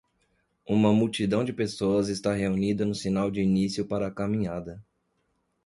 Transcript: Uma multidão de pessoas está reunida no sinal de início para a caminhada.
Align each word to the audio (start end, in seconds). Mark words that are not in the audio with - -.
Uma 0.67 0.91
multidão 0.91 1.43
de 1.45 1.53
pessoas 1.53 2.09
está 2.09 2.33
reunida 2.33 2.83
no 2.83 2.95
sinal 2.95 3.29
de 3.29 3.39
início 3.39 3.85
para 3.85 4.07
a 4.07 4.11
caminhada. 4.11 4.83